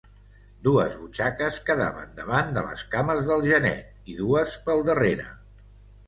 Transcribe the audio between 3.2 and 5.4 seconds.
del genet i dues pel darrere.